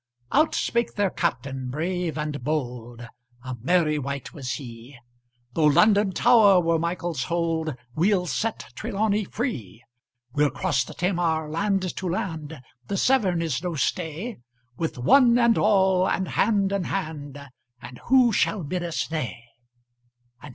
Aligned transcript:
Out 0.31 0.55
spake 0.55 0.95
their 0.95 1.11
Captain 1.11 1.69
brave 1.69 2.17
and 2.17 2.43
bold: 2.43 3.07
A 3.43 3.55
merry 3.61 3.99
wight 3.99 4.33
was 4.33 4.53
he: 4.53 4.95
Though 5.53 5.65
London 5.67 6.11
Tower 6.11 6.59
were 6.59 6.79
Michael's 6.79 7.25
hold, 7.25 7.75
We'll 7.93 8.25
set 8.25 8.73
Trelawny 8.73 9.25
free! 9.25 9.83
We'll 10.33 10.49
cross 10.49 10.83
the 10.83 10.95
Tamar, 10.95 11.47
land 11.51 11.95
to 11.95 12.09
land: 12.09 12.63
The 12.87 12.97
Severn 12.97 13.43
is 13.43 13.61
no 13.61 13.75
stay: 13.75 14.39
With 14.75 14.97
"one 14.97 15.37
and 15.37 15.55
all," 15.55 16.09
and 16.09 16.29
hand 16.29 16.71
in 16.71 16.85
hand; 16.85 17.39
And 17.79 17.99
who 18.05 18.33
shall 18.33 18.63
bid 18.63 18.81
us 18.81 19.11
nay? 19.11 19.43